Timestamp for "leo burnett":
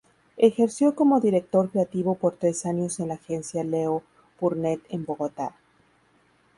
3.63-4.81